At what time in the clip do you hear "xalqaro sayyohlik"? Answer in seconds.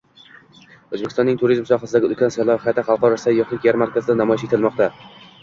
2.89-3.69